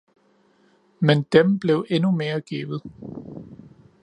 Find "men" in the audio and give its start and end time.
0.99-1.23